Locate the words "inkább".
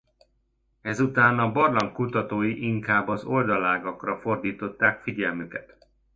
2.67-3.07